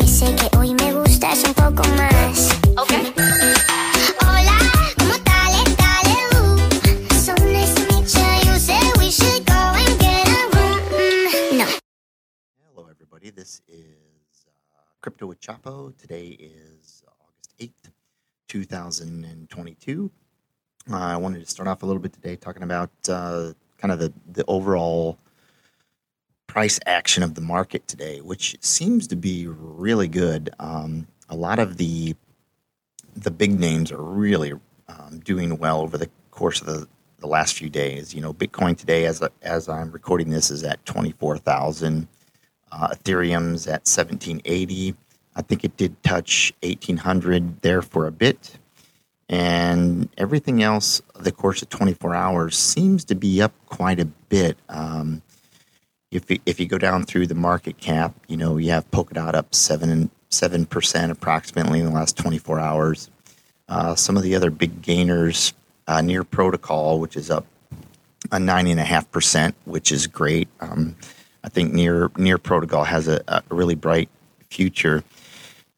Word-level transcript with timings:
Dice 0.00 0.34
que 0.36 0.56
hoy 0.56 0.74
me 0.74 0.92
gustas 0.94 1.44
un 1.44 1.52
poco 1.52 1.86
más. 1.96 2.48
Okay. 2.78 3.12
Hola, 4.20 4.58
¿cómo 4.96 5.14
tal? 5.22 5.52
Dale. 5.76 6.16
So 7.14 7.34
nice 7.44 7.74
to 7.74 7.82
meet 7.92 8.08
you. 8.14 8.52
You 8.52 8.58
said 8.58 8.96
we 8.98 9.10
should 9.10 9.44
go 9.44 9.52
and 9.52 10.00
get 10.00 10.26
a 10.28 10.48
room. 10.56 10.80
Mm, 10.92 11.58
no. 11.58 11.66
Hello, 12.74 12.88
everybody. 12.90 13.30
This 13.30 13.60
is 13.68 14.46
uh, 14.48 14.80
Crypto 15.02 15.26
with 15.26 15.40
Chapo. 15.40 15.94
Today 15.98 16.38
is 16.40 17.02
August 17.06 17.54
8th, 17.60 17.92
2022. 18.48 20.10
Uh, 20.90 20.96
I 20.96 21.16
wanted 21.18 21.40
to 21.40 21.46
start 21.50 21.68
off 21.68 21.82
a 21.82 21.86
little 21.86 22.00
bit 22.00 22.14
today 22.14 22.36
talking 22.36 22.62
about 22.62 22.90
uh, 23.10 23.52
kind 23.76 23.92
of 23.92 23.98
the, 23.98 24.12
the 24.32 24.44
overall 24.48 25.18
price 26.52 26.78
action 26.84 27.22
of 27.22 27.34
the 27.34 27.40
market 27.40 27.88
today, 27.88 28.20
which 28.20 28.54
seems 28.60 29.06
to 29.06 29.16
be 29.16 29.46
really 29.48 30.06
good. 30.06 30.50
Um, 30.60 31.06
a 31.30 31.34
lot 31.34 31.58
of 31.58 31.78
the 31.78 32.14
the 33.16 33.30
big 33.30 33.58
names 33.58 33.90
are 33.90 34.02
really 34.02 34.52
um, 34.86 35.20
doing 35.24 35.56
well 35.56 35.80
over 35.80 35.96
the 35.96 36.10
course 36.30 36.60
of 36.60 36.66
the, 36.66 36.86
the 37.20 37.26
last 37.26 37.54
few 37.54 37.70
days. 37.70 38.14
You 38.14 38.20
know, 38.20 38.34
Bitcoin 38.34 38.76
today, 38.76 39.06
as 39.06 39.22
as 39.40 39.66
I'm 39.66 39.90
recording 39.92 40.28
this, 40.28 40.50
is 40.50 40.62
at 40.62 40.84
twenty 40.84 41.12
four 41.12 41.38
thousand. 41.38 42.06
Uh, 42.70 42.88
Ethereum's 42.88 43.66
at 43.66 43.88
1780. 43.88 44.94
I 45.34 45.42
think 45.42 45.64
it 45.64 45.78
did 45.78 46.02
touch 46.02 46.52
1800 46.62 47.62
there 47.62 47.80
for 47.82 48.06
a 48.06 48.12
bit. 48.12 48.58
And 49.28 50.08
everything 50.18 50.62
else, 50.62 51.02
the 51.18 51.32
course 51.32 51.60
of 51.60 51.68
24 51.68 52.14
hours, 52.14 52.56
seems 52.56 53.04
to 53.06 53.14
be 53.14 53.42
up 53.42 53.52
quite 53.66 54.00
a 54.00 54.06
bit. 54.06 54.56
Um, 54.70 55.22
if, 56.12 56.30
you- 56.30 56.38
if 56.46 56.60
you 56.60 56.66
go 56.66 56.78
down 56.78 57.04
through 57.04 57.26
the 57.26 57.34
market 57.34 57.78
cap, 57.78 58.14
you 58.28 58.36
know, 58.36 58.56
you 58.58 58.70
have 58.70 58.88
Polkadot 58.90 59.34
up 59.34 59.54
7 59.54 60.10
7% 60.30 61.10
approximately 61.10 61.78
in 61.80 61.84
the 61.84 61.90
last 61.92 62.16
24 62.16 62.58
hours. 62.58 63.10
Uh, 63.68 63.94
some 63.94 64.16
of 64.16 64.22
the 64.22 64.34
other 64.34 64.50
big 64.50 64.80
gainers, 64.80 65.52
uh, 65.86 66.00
Near 66.00 66.24
Protocol, 66.24 67.00
which 67.00 67.16
is 67.16 67.30
up 67.30 67.44
a 68.30 68.38
nine 68.38 68.66
and 68.66 68.80
a 68.80 68.84
half 68.84 69.10
percent, 69.10 69.54
which 69.66 69.92
is 69.92 70.06
great. 70.06 70.48
Um, 70.60 70.96
I 71.44 71.48
think 71.50 71.74
near 71.74 72.10
near 72.16 72.38
protocol 72.38 72.84
has 72.84 73.08
a, 73.08 73.20
a 73.28 73.42
really 73.50 73.74
bright 73.74 74.08
future. 74.48 75.02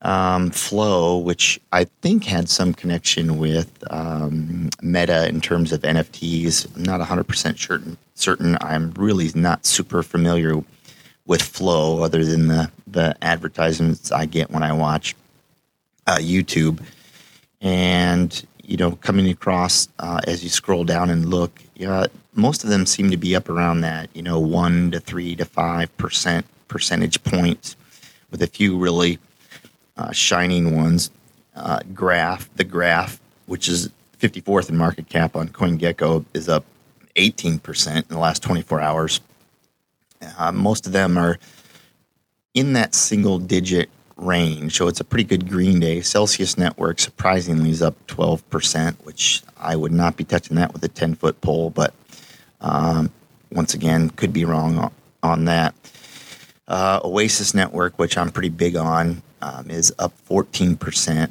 Um, 0.04 0.50
Flow, 0.50 1.16
which 1.16 1.58
I 1.72 1.84
think 2.02 2.24
had 2.24 2.50
some 2.50 2.74
connection 2.74 3.38
with 3.38 3.82
um, 3.90 4.68
Meta 4.82 5.26
in 5.28 5.40
terms 5.40 5.72
of 5.72 5.80
NFTs. 5.80 6.76
I'm 6.76 6.82
not 6.82 7.00
100% 7.00 7.58
certain. 7.58 7.96
Certain. 8.14 8.58
I'm 8.60 8.92
really 8.92 9.30
not 9.34 9.64
super 9.64 10.02
familiar 10.02 10.62
with 11.26 11.40
Flow, 11.40 12.02
other 12.02 12.24
than 12.24 12.48
the 12.48 12.70
the 12.86 13.16
advertisements 13.22 14.12
I 14.12 14.26
get 14.26 14.50
when 14.50 14.62
I 14.62 14.72
watch 14.72 15.16
uh, 16.06 16.18
YouTube 16.18 16.80
and 17.60 18.44
you 18.62 18.76
know 18.76 18.92
coming 18.92 19.28
across 19.28 19.88
uh, 19.98 20.20
as 20.26 20.44
you 20.44 20.50
scroll 20.50 20.84
down 20.84 21.10
and 21.10 21.28
look 21.28 21.62
yeah 21.74 22.06
most 22.34 22.62
of 22.62 22.70
them 22.70 22.86
seem 22.86 23.10
to 23.10 23.16
be 23.16 23.34
up 23.34 23.48
around 23.48 23.80
that 23.80 24.08
you 24.14 24.22
know 24.22 24.38
one 24.38 24.90
to 24.90 25.00
three 25.00 25.34
to 25.36 25.44
five 25.44 25.94
percent 25.96 26.46
percentage 26.68 27.22
points 27.24 27.76
with 28.30 28.42
a 28.42 28.46
few 28.46 28.76
really 28.76 29.18
uh, 29.96 30.12
shining 30.12 30.76
ones 30.76 31.10
uh, 31.56 31.80
graph 31.92 32.48
the 32.56 32.64
graph 32.64 33.20
which 33.46 33.68
is 33.68 33.90
54th 34.18 34.70
in 34.70 34.76
market 34.76 35.08
cap 35.08 35.36
on 35.36 35.48
coingecko 35.48 36.24
is 36.34 36.48
up 36.48 36.64
18% 37.16 37.96
in 37.96 38.04
the 38.08 38.18
last 38.18 38.42
24 38.42 38.80
hours 38.80 39.20
uh, 40.38 40.52
most 40.52 40.86
of 40.86 40.92
them 40.92 41.16
are 41.16 41.38
in 42.54 42.72
that 42.72 42.94
single 42.94 43.38
digit 43.38 43.90
range. 44.16 44.76
So 44.76 44.88
it's 44.88 45.00
a 45.00 45.04
pretty 45.04 45.24
good 45.24 45.48
green 45.48 45.80
day. 45.80 46.00
Celsius 46.00 46.56
Network 46.56 47.00
surprisingly 47.00 47.70
is 47.70 47.82
up 47.82 47.94
12%, 48.06 48.94
which 49.04 49.42
I 49.56 49.76
would 49.76 49.92
not 49.92 50.16
be 50.16 50.24
touching 50.24 50.56
that 50.56 50.72
with 50.72 50.82
a 50.84 50.88
10 50.88 51.16
foot 51.16 51.40
pole, 51.40 51.70
but 51.70 51.94
um, 52.60 53.10
once 53.50 53.74
again, 53.74 54.10
could 54.10 54.32
be 54.32 54.44
wrong 54.44 54.78
on, 54.78 54.92
on 55.22 55.44
that. 55.46 55.74
Uh, 56.66 57.00
Oasis 57.04 57.54
Network, 57.54 57.98
which 57.98 58.16
I'm 58.16 58.30
pretty 58.30 58.48
big 58.48 58.76
on, 58.76 59.22
um, 59.44 59.70
is 59.70 59.94
up 59.98 60.12
14% 60.28 61.30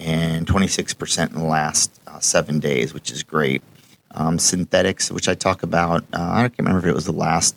and 0.00 0.46
26% 0.46 1.28
in 1.28 1.34
the 1.34 1.44
last 1.44 2.00
uh, 2.08 2.18
seven 2.18 2.58
days, 2.58 2.92
which 2.92 3.10
is 3.12 3.22
great. 3.22 3.62
Um, 4.10 4.36
Synthetix, 4.36 5.12
which 5.12 5.28
I 5.28 5.34
talk 5.34 5.62
about, 5.62 6.02
uh, 6.12 6.30
I 6.32 6.40
can't 6.48 6.58
remember 6.58 6.80
if 6.80 6.86
it 6.86 6.94
was 6.94 7.06
the 7.06 7.12
last 7.12 7.54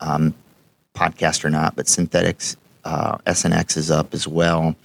um, 0.00 0.34
podcast 0.94 1.42
or 1.44 1.50
not, 1.50 1.74
but 1.74 1.86
Synthetix 1.86 2.56
uh, 2.84 3.16
SNX 3.18 3.76
is 3.78 3.90
up 3.90 4.12
as 4.12 4.28
well. 4.28 4.76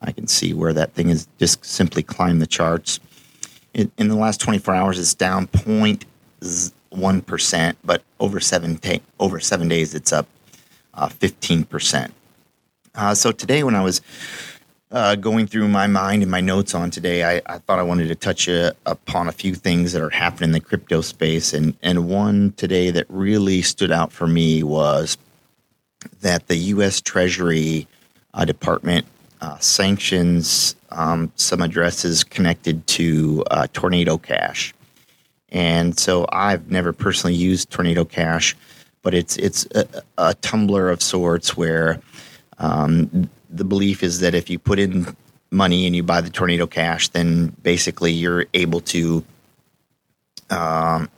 I 0.00 0.10
can 0.10 0.26
see 0.26 0.54
where 0.54 0.72
that 0.72 0.94
thing 0.94 1.10
is 1.10 1.28
just 1.38 1.64
simply 1.64 2.02
climbed 2.02 2.40
the 2.40 2.46
charts. 2.46 2.98
In, 3.74 3.92
in 3.98 4.08
the 4.08 4.16
last 4.16 4.40
24 4.40 4.74
hours, 4.74 4.98
it's 4.98 5.14
down 5.14 5.46
0.1 5.48 7.26
percent, 7.26 7.78
but 7.84 8.02
over 8.18 8.40
seven 8.40 8.78
ta- 8.78 8.98
over 9.20 9.38
seven 9.38 9.68
days, 9.68 9.94
it's 9.94 10.12
up 10.12 10.26
uh, 10.94 11.08
15 11.08 11.64
percent. 11.64 12.12
Uh, 12.94 13.14
so 13.14 13.32
today, 13.32 13.62
when 13.62 13.74
I 13.74 13.82
was 13.82 14.02
uh, 14.90 15.14
going 15.16 15.46
through 15.46 15.68
my 15.68 15.86
mind 15.86 16.22
and 16.22 16.30
my 16.30 16.42
notes 16.42 16.74
on 16.74 16.90
today, 16.90 17.24
I, 17.24 17.40
I 17.46 17.58
thought 17.58 17.78
I 17.78 17.82
wanted 17.82 18.08
to 18.08 18.14
touch 18.14 18.48
uh, 18.48 18.72
upon 18.84 19.28
a 19.28 19.32
few 19.32 19.54
things 19.54 19.92
that 19.92 20.02
are 20.02 20.10
happening 20.10 20.48
in 20.48 20.52
the 20.52 20.60
crypto 20.60 21.00
space, 21.00 21.54
and 21.54 21.74
and 21.82 22.08
one 22.08 22.52
today 22.58 22.90
that 22.90 23.06
really 23.08 23.62
stood 23.62 23.90
out 23.90 24.12
for 24.12 24.26
me 24.26 24.62
was 24.62 25.16
that 26.20 26.48
the 26.48 26.56
U.S. 26.56 27.00
Treasury 27.00 27.86
uh, 28.34 28.44
Department 28.44 29.06
uh, 29.40 29.58
sanctions 29.58 30.76
um, 30.90 31.32
some 31.36 31.62
addresses 31.62 32.22
connected 32.22 32.86
to 32.88 33.42
uh, 33.50 33.66
Tornado 33.72 34.18
Cash, 34.18 34.74
and 35.48 35.98
so 35.98 36.26
I've 36.30 36.70
never 36.70 36.92
personally 36.92 37.34
used 37.34 37.70
Tornado 37.70 38.04
Cash, 38.04 38.54
but 39.00 39.14
it's 39.14 39.38
it's 39.38 39.66
a, 39.74 39.86
a 40.18 40.34
tumbler 40.34 40.90
of 40.90 41.00
sorts 41.00 41.56
where 41.56 41.98
um, 42.62 43.28
the 43.50 43.64
belief 43.64 44.02
is 44.02 44.20
that 44.20 44.34
if 44.34 44.48
you 44.48 44.58
put 44.58 44.78
in 44.78 45.14
money 45.50 45.86
and 45.86 45.94
you 45.94 46.02
buy 46.02 46.20
the 46.20 46.30
Tornado 46.30 46.66
Cash, 46.66 47.08
then 47.08 47.48
basically 47.62 48.12
you're 48.12 48.46
able 48.54 48.80
to 48.80 49.24
um, 50.48 51.10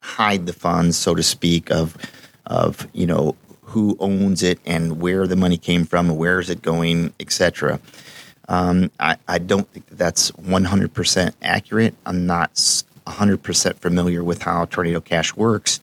hide 0.00 0.46
the 0.46 0.52
funds, 0.52 0.96
so 0.96 1.14
to 1.14 1.22
speak, 1.22 1.70
of 1.70 1.96
of 2.46 2.86
you 2.92 3.06
know 3.06 3.34
who 3.62 3.96
owns 3.98 4.42
it 4.42 4.58
and 4.64 5.00
where 5.00 5.26
the 5.26 5.36
money 5.36 5.56
came 5.56 5.84
from, 5.84 6.10
and 6.10 6.18
where 6.18 6.38
is 6.38 6.50
it 6.50 6.62
going, 6.62 7.12
etc. 7.18 7.80
Um, 8.48 8.90
I, 8.98 9.16
I 9.26 9.38
don't 9.38 9.68
think 9.68 9.86
that 9.88 9.98
that's 9.98 10.30
100% 10.32 11.34
accurate. 11.42 11.94
I'm 12.06 12.24
not 12.24 12.54
100% 12.54 13.74
familiar 13.74 14.24
with 14.24 14.40
how 14.40 14.64
Tornado 14.64 15.02
Cash 15.02 15.36
works. 15.36 15.80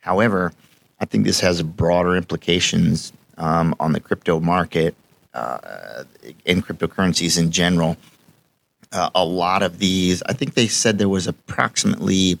However, 0.00 0.52
I 0.98 1.04
think 1.04 1.24
this 1.24 1.38
has 1.38 1.62
broader 1.62 2.16
implications 2.16 3.12
um, 3.40 3.74
on 3.80 3.92
the 3.92 4.00
crypto 4.00 4.38
market 4.38 4.94
uh, 5.34 6.04
and 6.46 6.64
cryptocurrencies 6.64 7.38
in 7.38 7.50
general. 7.50 7.96
Uh, 8.92 9.10
a 9.14 9.24
lot 9.24 9.62
of 9.62 9.78
these, 9.78 10.22
I 10.24 10.32
think 10.32 10.54
they 10.54 10.68
said 10.68 10.98
there 10.98 11.08
was 11.08 11.26
approximately 11.26 12.38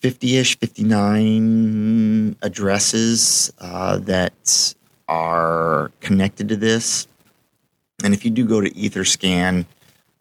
50-ish 0.00 0.58
59 0.58 2.36
addresses 2.42 3.52
uh, 3.58 3.98
that 3.98 4.74
are 5.08 5.90
connected 6.00 6.48
to 6.48 6.56
this 6.56 7.06
and 8.02 8.14
if 8.14 8.24
you 8.24 8.30
do 8.30 8.46
go 8.46 8.60
to 8.60 8.70
etherscan 8.70 9.66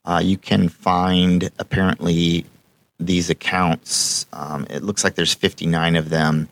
uh, 0.06 0.22
you 0.24 0.38
can 0.38 0.68
find 0.68 1.50
apparently 1.60 2.46
these 3.00 3.30
accounts 3.30 4.26
um, 4.34 4.68
it 4.70 4.84
looks 4.84 5.04
like 5.04 5.16
there's 5.16 5.34
59 5.34 5.96
of 5.96 6.10
them 6.10 6.50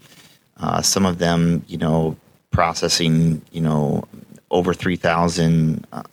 uh, 0.57 0.81
some 0.81 1.05
of 1.05 1.17
them 1.17 1.63
you 1.67 1.77
know 1.77 2.15
processing 2.51 3.41
you 3.51 3.61
know 3.61 4.03
over 4.49 4.73
3000 4.73 5.85
uh, 5.91 6.03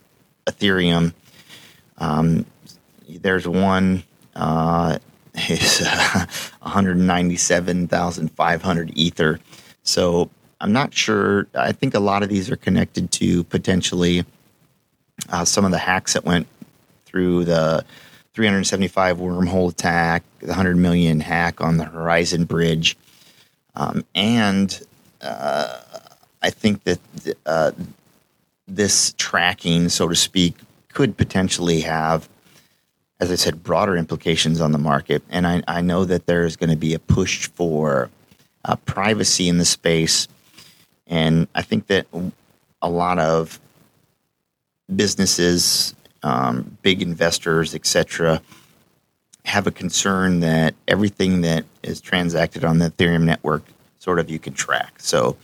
ethereum 0.47 1.13
um, 1.99 2.45
there's 3.07 3.47
one 3.47 4.03
uh, 4.35 4.97
is 5.49 5.81
uh, 5.85 6.25
197,500 6.61 8.91
ether. 8.95 9.39
So 9.83 10.29
I'm 10.61 10.71
not 10.71 10.93
sure. 10.93 11.47
I 11.55 11.71
think 11.71 11.95
a 11.95 11.99
lot 11.99 12.21
of 12.23 12.29
these 12.29 12.49
are 12.51 12.55
connected 12.55 13.11
to 13.13 13.43
potentially 13.45 14.25
uh, 15.29 15.45
some 15.45 15.65
of 15.65 15.71
the 15.71 15.77
hacks 15.77 16.13
that 16.13 16.25
went 16.25 16.47
through 17.05 17.45
the 17.45 17.83
375 18.33 19.17
wormhole 19.17 19.71
attack, 19.71 20.23
the 20.39 20.47
100 20.47 20.75
million 20.77 21.19
hack 21.19 21.61
on 21.61 21.77
the 21.77 21.85
Horizon 21.85 22.45
Bridge, 22.45 22.97
um, 23.75 24.03
and 24.15 24.81
uh, 25.21 25.79
I 26.41 26.49
think 26.49 26.83
that 26.83 26.99
uh, 27.45 27.71
this 28.67 29.13
tracking, 29.17 29.89
so 29.89 30.07
to 30.07 30.15
speak, 30.15 30.55
could 30.93 31.17
potentially 31.17 31.81
have 31.81 32.29
as 33.19 33.31
I 33.31 33.35
said, 33.35 33.63
broader 33.63 33.97
implications 33.97 34.61
on 34.61 34.71
the 34.71 34.77
market. 34.77 35.23
And 35.29 35.45
I, 35.45 35.61
I 35.67 35.81
know 35.81 36.05
that 36.05 36.25
there's 36.25 36.55
going 36.55 36.69
to 36.69 36.77
be 36.77 36.93
a 36.93 36.99
push 36.99 37.47
for 37.49 38.09
uh, 38.63 38.77
privacy 38.77 39.49
in 39.49 39.57
the 39.57 39.65
space. 39.65 40.27
And 41.07 41.47
I 41.53 41.61
think 41.61 41.87
that 41.87 42.07
a 42.81 42.89
lot 42.89 43.19
of 43.19 43.59
businesses, 44.95 45.93
um, 46.23 46.77
big 46.81 47.01
investors, 47.01 47.75
etc., 47.75 48.41
have 49.45 49.67
a 49.67 49.71
concern 49.71 50.39
that 50.41 50.75
everything 50.87 51.41
that 51.41 51.65
is 51.83 51.99
transacted 51.99 52.63
on 52.63 52.77
the 52.77 52.91
Ethereum 52.91 53.23
network 53.23 53.63
sort 53.97 54.19
of 54.19 54.29
you 54.29 54.39
can 54.39 54.53
track. 54.53 54.93
So, 54.99 55.35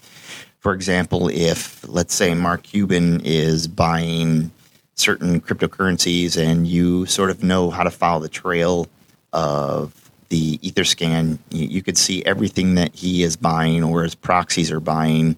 for 0.65 0.73
example, 0.73 1.27
if 1.27 1.87
let's 1.87 2.15
say 2.15 2.33
Mark 2.33 2.63
Cuban 2.63 3.21
is 3.23 3.67
buying 3.67 4.49
certain 4.95 5.39
cryptocurrencies 5.39 6.43
and 6.43 6.65
you 6.65 7.05
sort 7.05 7.29
of 7.29 7.43
know 7.43 7.69
how 7.69 7.83
to 7.83 7.91
follow 7.91 8.19
the 8.19 8.29
trail 8.29 8.87
of 9.31 10.09
the 10.29 10.57
Etherscan, 10.63 11.37
you, 11.51 11.67
you 11.67 11.83
could 11.83 11.99
see 11.99 12.25
everything 12.25 12.73
that 12.73 12.95
he 12.95 13.21
is 13.21 13.35
buying 13.35 13.83
or 13.83 14.01
his 14.01 14.15
proxies 14.15 14.71
are 14.71 14.79
buying 14.79 15.35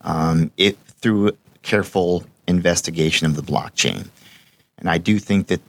um, 0.00 0.50
it 0.56 0.76
through 1.00 1.30
careful 1.62 2.24
investigation 2.48 3.24
of 3.24 3.36
the 3.36 3.42
blockchain. 3.42 4.08
And 4.78 4.90
I 4.90 4.98
do 4.98 5.20
think 5.20 5.46
that 5.46 5.60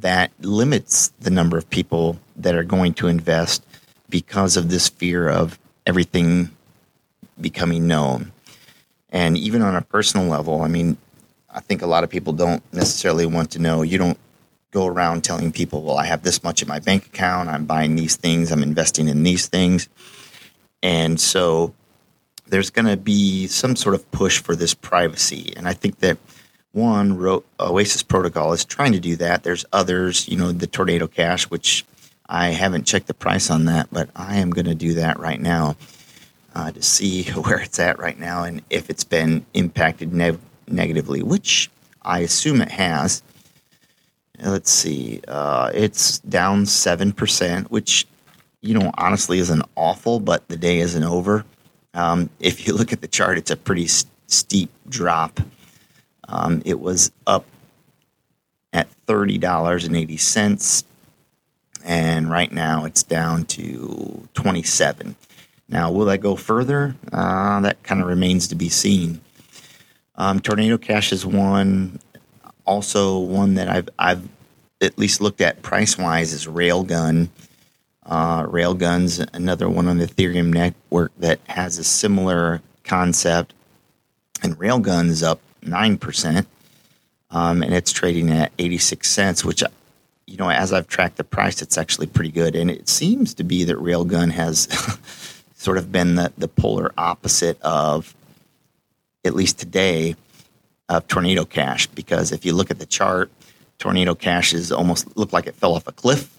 that 0.00 0.32
limits 0.40 1.08
the 1.20 1.30
number 1.30 1.58
of 1.58 1.68
people 1.68 2.18
that 2.36 2.54
are 2.54 2.64
going 2.64 2.94
to 2.94 3.08
invest 3.08 3.62
because 4.08 4.56
of 4.56 4.70
this 4.70 4.88
fear 4.88 5.28
of 5.28 5.58
everything 5.84 6.53
becoming 7.40 7.86
known. 7.86 8.32
And 9.10 9.38
even 9.38 9.62
on 9.62 9.76
a 9.76 9.82
personal 9.82 10.26
level, 10.26 10.62
I 10.62 10.68
mean, 10.68 10.96
I 11.48 11.60
think 11.60 11.82
a 11.82 11.86
lot 11.86 12.04
of 12.04 12.10
people 12.10 12.32
don't 12.32 12.62
necessarily 12.72 13.26
want 13.26 13.52
to 13.52 13.60
know. 13.60 13.82
You 13.82 13.98
don't 13.98 14.18
go 14.72 14.86
around 14.86 15.22
telling 15.22 15.52
people, 15.52 15.82
well, 15.82 15.96
I 15.96 16.06
have 16.06 16.22
this 16.22 16.42
much 16.42 16.60
in 16.60 16.68
my 16.68 16.80
bank 16.80 17.06
account, 17.06 17.48
I'm 17.48 17.64
buying 17.64 17.94
these 17.94 18.16
things, 18.16 18.50
I'm 18.50 18.62
investing 18.62 19.06
in 19.06 19.22
these 19.22 19.46
things. 19.46 19.88
And 20.82 21.20
so 21.20 21.72
there's 22.48 22.70
going 22.70 22.86
to 22.86 22.96
be 22.96 23.46
some 23.46 23.76
sort 23.76 23.94
of 23.94 24.10
push 24.10 24.42
for 24.42 24.56
this 24.56 24.74
privacy. 24.74 25.54
And 25.56 25.68
I 25.68 25.74
think 25.74 26.00
that 26.00 26.18
one, 26.72 27.16
Ro- 27.16 27.44
Oasis 27.60 28.02
Protocol 28.02 28.52
is 28.52 28.64
trying 28.64 28.92
to 28.92 29.00
do 29.00 29.14
that. 29.16 29.44
There's 29.44 29.64
others, 29.72 30.28
you 30.28 30.36
know, 30.36 30.50
the 30.50 30.66
Tornado 30.66 31.06
Cash, 31.06 31.44
which 31.44 31.84
I 32.28 32.48
haven't 32.48 32.84
checked 32.84 33.06
the 33.06 33.14
price 33.14 33.48
on 33.50 33.66
that, 33.66 33.88
but 33.92 34.10
I 34.16 34.38
am 34.38 34.50
going 34.50 34.66
to 34.66 34.74
do 34.74 34.94
that 34.94 35.20
right 35.20 35.40
now 35.40 35.76
uh, 36.54 36.70
to 36.72 36.82
see 36.82 37.24
where 37.30 37.58
it's 37.58 37.78
at 37.78 37.98
right 37.98 38.18
now 38.18 38.44
and 38.44 38.62
if 38.70 38.90
it's 38.90 39.04
been 39.04 39.44
impacted 39.54 40.12
ne- 40.12 40.38
negatively, 40.68 41.22
which 41.22 41.70
I 42.02 42.20
assume 42.20 42.60
it 42.60 42.70
has. 42.70 43.22
Let's 44.42 44.70
see, 44.70 45.20
uh, 45.28 45.70
it's 45.72 46.18
down 46.18 46.64
7%, 46.64 47.66
which, 47.70 48.06
you 48.62 48.74
know, 48.74 48.90
honestly 48.98 49.38
isn't 49.38 49.62
awful, 49.76 50.18
but 50.18 50.46
the 50.48 50.56
day 50.56 50.80
isn't 50.80 51.04
over. 51.04 51.44
Um, 51.94 52.30
if 52.40 52.66
you 52.66 52.74
look 52.74 52.92
at 52.92 53.00
the 53.00 53.08
chart, 53.08 53.38
it's 53.38 53.50
a 53.50 53.56
pretty 53.56 53.84
s- 53.84 54.06
steep 54.26 54.70
drop. 54.88 55.40
Um, 56.28 56.62
it 56.64 56.80
was 56.80 57.12
up 57.26 57.44
at 58.72 58.88
$30.80 59.06 60.84
and 61.84 62.30
right 62.30 62.50
now 62.50 62.86
it's 62.86 63.02
down 63.02 63.44
to 63.44 64.26
27 64.34 65.14
now 65.68 65.90
will 65.90 66.06
that 66.06 66.18
go 66.18 66.36
further? 66.36 66.94
Uh, 67.12 67.60
that 67.60 67.82
kind 67.82 68.00
of 68.00 68.06
remains 68.06 68.48
to 68.48 68.54
be 68.54 68.68
seen. 68.68 69.20
Um, 70.16 70.40
tornado 70.40 70.78
cash 70.78 71.12
is 71.12 71.26
one 71.26 71.98
also 72.66 73.18
one 73.18 73.54
that 73.54 73.68
i've, 73.68 73.88
I've 73.98 74.28
at 74.80 74.96
least 74.96 75.20
looked 75.20 75.40
at 75.40 75.60
price 75.62 75.98
wise 75.98 76.32
is 76.32 76.46
railgun. 76.46 77.28
Uh, 78.06 78.44
railgun's 78.44 79.18
another 79.32 79.68
one 79.68 79.88
on 79.88 79.98
the 79.98 80.06
ethereum 80.06 80.52
network 80.52 81.12
that 81.18 81.40
has 81.48 81.78
a 81.78 81.84
similar 81.84 82.62
concept 82.84 83.54
and 84.42 84.58
railgun 84.58 85.08
is 85.08 85.22
up 85.22 85.40
9% 85.62 86.46
um, 87.30 87.62
and 87.62 87.74
it's 87.74 87.92
trading 87.92 88.30
at 88.30 88.52
86 88.58 89.10
cents 89.10 89.44
which 89.44 89.64
you 90.26 90.36
know, 90.38 90.50
as 90.50 90.72
I've 90.72 90.88
tracked 90.88 91.16
the 91.16 91.24
price, 91.24 91.62
it's 91.62 91.76
actually 91.78 92.06
pretty 92.06 92.30
good. 92.30 92.56
And 92.56 92.70
it 92.70 92.88
seems 92.88 93.34
to 93.34 93.44
be 93.44 93.64
that 93.64 93.76
Railgun 93.76 94.30
has 94.32 94.66
sort 95.64 95.78
of 95.78 95.90
been 95.90 96.14
the, 96.16 96.30
the 96.36 96.46
polar 96.46 96.92
opposite 96.98 97.60
of, 97.62 98.14
at 99.24 99.34
least 99.34 99.58
today, 99.58 100.14
of 100.90 101.08
Tornado 101.08 101.44
Cash. 101.46 101.86
Because 101.88 102.32
if 102.32 102.44
you 102.44 102.52
look 102.52 102.70
at 102.70 102.78
the 102.78 102.86
chart, 102.86 103.30
Tornado 103.78 104.14
Cash 104.14 104.52
is 104.52 104.70
almost 104.70 105.16
looked 105.16 105.32
like 105.32 105.46
it 105.46 105.54
fell 105.54 105.74
off 105.74 105.88
a 105.88 105.92
cliff, 105.92 106.30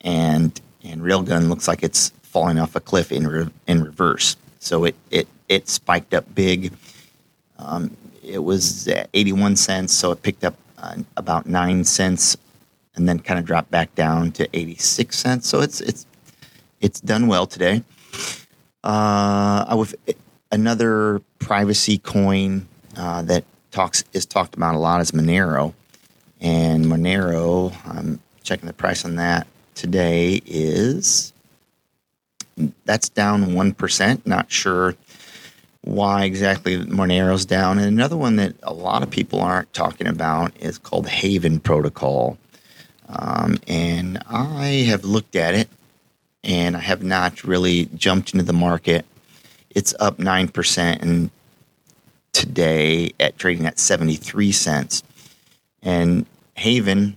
and 0.00 0.58
and 0.82 1.02
Railgun 1.02 1.48
looks 1.48 1.68
like 1.68 1.82
it's 1.82 2.10
falling 2.22 2.58
off 2.58 2.74
a 2.74 2.80
cliff 2.80 3.12
in 3.12 3.26
re, 3.26 3.48
in 3.66 3.84
reverse. 3.84 4.36
So 4.58 4.84
it 4.84 4.96
it 5.10 5.28
it 5.48 5.68
spiked 5.68 6.14
up 6.14 6.34
big. 6.34 6.72
Um, 7.58 7.96
it 8.24 8.40
was 8.40 8.88
at 8.88 9.08
81 9.14 9.56
cents, 9.56 9.94
so 9.94 10.10
it 10.10 10.22
picked 10.22 10.44
up 10.44 10.56
uh, 10.78 10.96
about 11.16 11.46
nine 11.46 11.84
cents 11.84 12.36
and 12.94 13.08
then 13.08 13.18
kind 13.18 13.38
of 13.38 13.44
dropped 13.44 13.70
back 13.70 13.94
down 13.94 14.32
to 14.32 14.48
86 14.56 15.16
cents. 15.16 15.48
So 15.48 15.60
it's 15.60 15.80
it's 15.80 16.06
it's 16.80 17.00
done 17.00 17.28
well 17.28 17.46
today. 17.46 17.82
Uh, 18.84 19.74
would 19.76 19.94
another 20.50 21.20
privacy 21.38 21.98
coin 21.98 22.66
uh, 22.96 23.22
that 23.22 23.44
talks 23.70 24.04
is 24.12 24.26
talked 24.26 24.54
about 24.54 24.74
a 24.74 24.78
lot 24.78 25.00
is 25.00 25.12
Monero, 25.12 25.74
and 26.40 26.84
Monero. 26.86 27.74
I'm 27.86 28.20
checking 28.42 28.66
the 28.66 28.72
price 28.72 29.04
on 29.04 29.16
that 29.16 29.46
today 29.74 30.42
is 30.44 31.32
that's 32.84 33.08
down 33.08 33.54
one 33.54 33.72
percent. 33.72 34.26
Not 34.26 34.50
sure 34.50 34.94
why 35.82 36.24
exactly 36.24 36.78
Monero's 36.78 37.44
down. 37.44 37.78
And 37.78 37.88
another 37.88 38.16
one 38.16 38.36
that 38.36 38.54
a 38.62 38.72
lot 38.72 39.02
of 39.02 39.10
people 39.10 39.40
aren't 39.40 39.72
talking 39.72 40.06
about 40.06 40.52
is 40.60 40.78
called 40.78 41.08
Haven 41.08 41.60
Protocol. 41.60 42.38
Um, 43.08 43.58
and 43.66 44.22
I 44.28 44.84
have 44.88 45.04
looked 45.04 45.36
at 45.36 45.54
it 45.54 45.68
and 46.44 46.76
I 46.76 46.80
have 46.80 47.02
not 47.02 47.44
really 47.44 47.86
jumped 47.94 48.32
into 48.32 48.44
the 48.44 48.52
market. 48.52 49.06
It's 49.70 49.94
up 50.00 50.18
9% 50.18 51.02
and 51.02 51.30
today 52.32 53.12
at 53.20 53.38
trading 53.38 53.66
at 53.66 53.78
73 53.78 54.52
cents. 54.52 55.02
And 55.82 56.26
Haven 56.54 57.16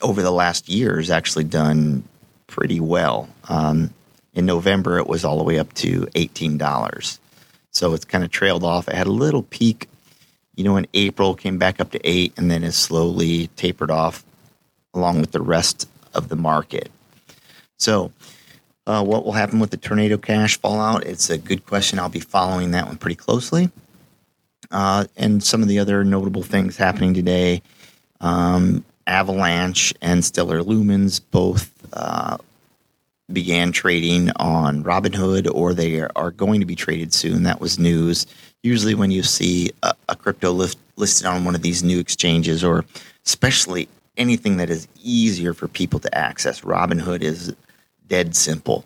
over 0.00 0.22
the 0.22 0.30
last 0.30 0.68
year 0.68 0.96
has 0.96 1.10
actually 1.10 1.44
done 1.44 2.04
pretty 2.46 2.80
well. 2.80 3.28
Um, 3.48 3.92
in 4.34 4.46
November, 4.46 4.98
it 4.98 5.06
was 5.06 5.24
all 5.24 5.38
the 5.38 5.44
way 5.44 5.58
up 5.58 5.72
to 5.74 6.02
$18. 6.14 7.18
So 7.72 7.94
it's 7.94 8.04
kind 8.04 8.24
of 8.24 8.30
trailed 8.30 8.64
off. 8.64 8.88
It 8.88 8.94
had 8.94 9.06
a 9.06 9.12
little 9.12 9.42
peak, 9.42 9.88
you 10.56 10.64
know, 10.64 10.76
in 10.76 10.86
April, 10.94 11.34
came 11.34 11.58
back 11.58 11.80
up 11.80 11.90
to 11.92 12.00
eight, 12.04 12.32
and 12.36 12.50
then 12.50 12.62
has 12.62 12.76
slowly 12.76 13.48
tapered 13.56 13.90
off 13.90 14.24
along 14.94 15.20
with 15.20 15.32
the 15.32 15.40
rest 15.40 15.88
of 16.14 16.28
the 16.28 16.36
market. 16.36 16.90
So, 17.80 18.12
uh, 18.86 19.02
what 19.02 19.24
will 19.24 19.32
happen 19.32 19.58
with 19.58 19.70
the 19.70 19.76
tornado 19.76 20.18
cash 20.18 20.58
fallout? 20.58 21.06
It's 21.06 21.30
a 21.30 21.38
good 21.38 21.64
question. 21.64 21.98
I'll 21.98 22.08
be 22.08 22.20
following 22.20 22.72
that 22.72 22.86
one 22.86 22.96
pretty 22.96 23.16
closely. 23.16 23.70
Uh, 24.70 25.06
and 25.16 25.42
some 25.42 25.62
of 25.62 25.68
the 25.68 25.78
other 25.78 26.04
notable 26.04 26.42
things 26.42 26.76
happening 26.76 27.14
today 27.14 27.62
um, 28.20 28.84
Avalanche 29.06 29.94
and 30.02 30.24
Stellar 30.24 30.62
Lumens 30.62 31.20
both 31.30 31.72
uh, 31.94 32.36
began 33.32 33.72
trading 33.72 34.30
on 34.36 34.84
Robinhood, 34.84 35.50
or 35.52 35.72
they 35.72 36.00
are 36.00 36.30
going 36.30 36.60
to 36.60 36.66
be 36.66 36.76
traded 36.76 37.14
soon. 37.14 37.44
That 37.44 37.60
was 37.60 37.78
news. 37.78 38.26
Usually, 38.62 38.94
when 38.94 39.10
you 39.10 39.22
see 39.22 39.70
a, 39.82 39.94
a 40.10 40.16
crypto 40.16 40.52
list, 40.52 40.78
listed 40.96 41.26
on 41.26 41.44
one 41.44 41.54
of 41.54 41.62
these 41.62 41.82
new 41.82 41.98
exchanges, 41.98 42.62
or 42.62 42.84
especially 43.24 43.88
anything 44.16 44.58
that 44.58 44.68
is 44.68 44.86
easier 45.02 45.54
for 45.54 45.66
people 45.66 45.98
to 46.00 46.14
access. 46.16 46.60
Robinhood 46.60 47.22
is 47.22 47.54
dead 48.10 48.36
simple. 48.36 48.84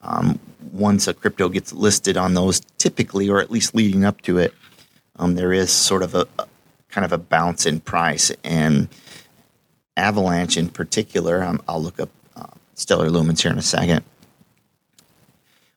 Um, 0.00 0.38
once 0.72 1.06
a 1.06 1.12
crypto 1.12 1.50
gets 1.50 1.74
listed 1.74 2.16
on 2.16 2.32
those, 2.32 2.60
typically, 2.78 3.28
or 3.28 3.40
at 3.40 3.50
least 3.50 3.74
leading 3.74 4.04
up 4.06 4.22
to 4.22 4.38
it, 4.38 4.54
um, 5.16 5.34
there 5.34 5.52
is 5.52 5.70
sort 5.70 6.02
of 6.02 6.14
a, 6.14 6.26
a, 6.38 6.46
kind 6.88 7.04
of 7.04 7.12
a 7.12 7.18
bounce 7.18 7.66
in 7.66 7.80
price. 7.80 8.32
And 8.42 8.88
Avalanche, 9.98 10.56
in 10.56 10.70
particular, 10.70 11.44
um, 11.44 11.60
I'll 11.68 11.82
look 11.82 12.00
up 12.00 12.08
uh, 12.34 12.46
Stellar 12.74 13.10
Lumens 13.10 13.42
here 13.42 13.52
in 13.52 13.58
a 13.58 13.62
second. 13.62 14.02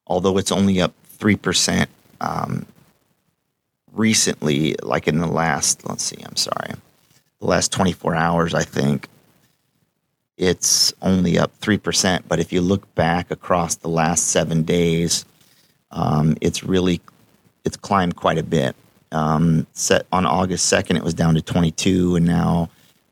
Although 0.08 0.38
it's 0.38 0.52
only 0.52 0.80
up 0.80 0.94
three 1.04 1.36
percent 1.36 1.90
um, 2.22 2.66
recently, 3.92 4.76
like 4.82 5.08
in 5.08 5.20
the 5.20 5.28
last, 5.28 5.88
let's 5.88 6.04
see, 6.04 6.22
I'm 6.24 6.36
sorry, 6.36 6.74
the 7.40 7.48
last 7.48 7.72
24 7.72 8.16
hours, 8.16 8.54
I 8.54 8.64
think 8.64 9.08
it's 10.38 10.94
only 11.02 11.38
up 11.38 11.60
3%. 11.60 12.24
But 12.28 12.40
if 12.40 12.52
you 12.52 12.62
look 12.62 12.94
back 12.96 13.32
across 13.32 13.76
the 13.76 13.90
last 13.90 14.28
seven 14.28 14.64
days, 14.64 15.26
um, 15.92 16.36
it's 16.42 16.64
really, 16.64 17.02
it's 17.64 17.78
climbed 17.78 18.16
quite 18.16 18.38
a 18.38 18.44
bit. 18.44 18.76
Um, 19.12 19.68
set 19.74 20.08
on 20.12 20.26
August 20.26 20.72
2nd, 20.72 20.98
it 20.98 21.04
was 21.04 21.14
down 21.14 21.36
to 21.36 21.42
22, 21.42 22.16
and 22.16 22.26
now 22.26 22.70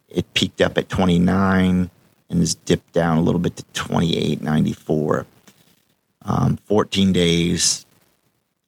it 0.10 0.34
peaked 0.34 0.62
up 0.62 0.78
at 0.78 0.90
29 0.90 1.90
and 2.30 2.40
has 2.40 2.56
dipped 2.56 2.92
down 2.94 3.18
a 3.18 3.22
little 3.22 3.40
bit 3.40 3.56
to 3.58 3.64
28.94. 3.74 5.26
Um, 6.24 6.58
14 6.66 7.14
days, 7.14 7.86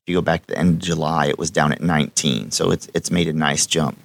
If 0.02 0.10
you 0.10 0.16
go 0.16 0.22
back 0.22 0.42
to 0.42 0.54
the 0.54 0.60
end 0.60 0.74
of 0.76 0.80
July, 0.80 1.28
it 1.28 1.40
was 1.40 1.50
down 1.50 1.72
at 1.72 1.82
19. 1.82 2.52
So 2.52 2.72
it's 2.72 2.90
it's 2.94 3.12
made 3.12 3.28
a 3.28 3.34
nice 3.34 3.66
jump. 3.66 3.98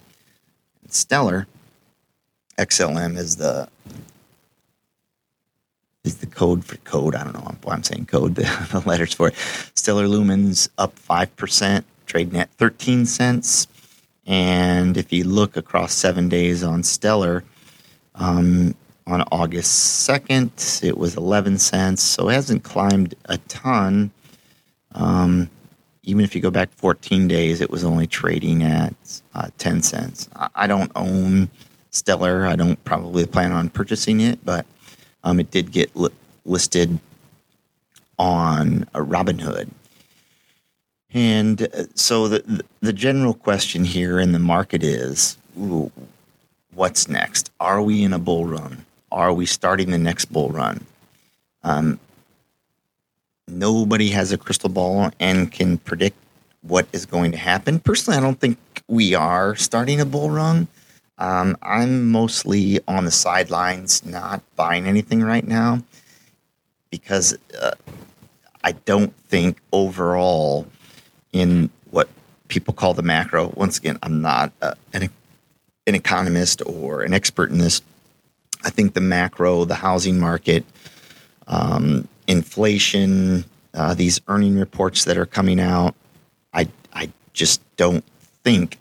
Stellar 0.88 1.46
XLM 2.58 3.16
is 3.16 3.36
the 3.36 3.68
is 3.86 3.96
the 3.96 4.17
code 6.38 6.64
for 6.64 6.76
code. 6.78 7.16
I 7.16 7.24
don't 7.24 7.34
know 7.34 7.56
why 7.64 7.74
I'm 7.74 7.82
saying 7.82 8.06
code. 8.06 8.34
The, 8.38 8.44
the 8.70 8.88
letters 8.88 9.12
for 9.12 9.28
it. 9.28 9.34
Stellar 9.74 10.06
Lumens 10.06 10.68
up 10.78 10.96
five 10.96 11.34
percent, 11.34 11.84
trading 12.06 12.38
at 12.38 12.50
13 12.52 13.06
cents. 13.06 13.66
And 14.24 14.96
if 14.96 15.12
you 15.12 15.24
look 15.24 15.56
across 15.56 15.92
seven 15.94 16.28
days 16.28 16.62
on 16.62 16.82
Stellar, 16.82 17.42
um, 18.14 18.74
on 19.06 19.22
August 19.32 20.06
2nd, 20.06 20.84
it 20.84 20.98
was 20.98 21.16
11 21.16 21.58
cents. 21.58 22.02
So 22.02 22.28
it 22.28 22.34
hasn't 22.34 22.62
climbed 22.62 23.14
a 23.24 23.38
ton. 23.48 24.10
Um, 24.94 25.50
even 26.02 26.24
if 26.24 26.34
you 26.34 26.42
go 26.42 26.50
back 26.50 26.70
14 26.74 27.26
days, 27.26 27.60
it 27.62 27.70
was 27.70 27.84
only 27.84 28.06
trading 28.06 28.62
at 28.62 28.94
uh, 29.34 29.48
10 29.56 29.82
cents. 29.82 30.28
I, 30.36 30.48
I 30.54 30.66
don't 30.66 30.92
own 30.94 31.48
Stellar. 31.90 32.46
I 32.46 32.54
don't 32.54 32.82
probably 32.84 33.26
plan 33.26 33.52
on 33.52 33.70
purchasing 33.70 34.20
it, 34.20 34.44
but 34.44 34.66
um, 35.24 35.40
it 35.40 35.50
did 35.50 35.72
get 35.72 35.90
listed 36.48 36.98
on 38.18 38.88
Robinhood. 38.94 39.68
And 41.12 41.62
uh, 41.62 41.84
so 41.94 42.28
the 42.28 42.64
the 42.80 42.92
general 42.92 43.34
question 43.34 43.84
here 43.84 44.20
in 44.20 44.32
the 44.32 44.38
market 44.38 44.82
is, 44.82 45.38
ooh, 45.58 45.90
what's 46.74 47.08
next? 47.08 47.50
Are 47.60 47.80
we 47.80 48.02
in 48.02 48.12
a 48.12 48.18
bull 48.18 48.46
run? 48.46 48.84
Are 49.10 49.32
we 49.32 49.46
starting 49.46 49.90
the 49.90 49.98
next 49.98 50.26
bull 50.26 50.50
run? 50.50 50.84
Um, 51.64 51.98
nobody 53.46 54.10
has 54.10 54.32
a 54.32 54.38
crystal 54.38 54.68
ball 54.68 55.10
and 55.18 55.50
can 55.50 55.78
predict 55.78 56.16
what 56.60 56.86
is 56.92 57.06
going 57.06 57.32
to 57.32 57.38
happen. 57.38 57.80
Personally, 57.80 58.18
I 58.18 58.20
don't 58.20 58.38
think 58.38 58.58
we 58.86 59.14
are 59.14 59.56
starting 59.56 60.00
a 60.00 60.04
bull 60.04 60.30
run. 60.30 60.68
Um, 61.16 61.56
I'm 61.62 62.10
mostly 62.10 62.80
on 62.86 63.06
the 63.06 63.10
sidelines, 63.10 64.04
not 64.04 64.42
buying 64.56 64.86
anything 64.86 65.22
right 65.22 65.46
now 65.46 65.82
because 66.90 67.36
uh, 67.60 67.72
I 68.62 68.72
don't 68.72 69.14
think 69.28 69.60
overall 69.72 70.66
in 71.32 71.70
what 71.90 72.08
people 72.48 72.74
call 72.74 72.94
the 72.94 73.02
macro. 73.02 73.52
Once 73.54 73.78
again, 73.78 73.98
I'm 74.02 74.20
not 74.20 74.52
uh, 74.60 74.74
an, 74.92 75.10
an 75.86 75.94
economist 75.94 76.62
or 76.66 77.02
an 77.02 77.14
expert 77.14 77.50
in 77.50 77.58
this. 77.58 77.82
I 78.64 78.70
think 78.70 78.94
the 78.94 79.00
macro, 79.00 79.64
the 79.64 79.76
housing 79.76 80.18
market, 80.18 80.64
um, 81.46 82.08
inflation, 82.26 83.44
uh, 83.74 83.94
these 83.94 84.20
earning 84.28 84.58
reports 84.58 85.04
that 85.04 85.16
are 85.16 85.26
coming 85.26 85.60
out, 85.60 85.94
I 86.52 86.68
I 86.92 87.10
just 87.32 87.60
don't 87.76 88.04
think 88.42 88.78